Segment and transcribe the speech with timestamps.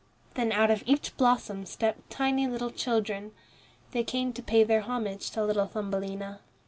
[0.33, 3.33] Then out of each blossom stepped tiny little children.
[3.91, 6.39] They came to pay their homage to little Thumbelina.